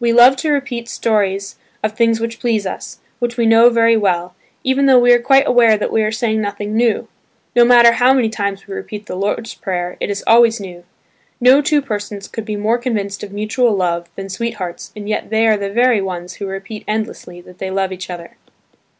[0.00, 4.34] We love to repeat stories of things which please us, which we know very well,
[4.64, 7.06] even though we are quite aware that we are saying nothing new.
[7.54, 10.82] No matter how many times we repeat the Lord's Prayer, it is always new.
[11.40, 15.46] No two persons could be more convinced of mutual love than sweethearts and yet they
[15.46, 18.36] are the very ones who repeat endlessly that they love each other.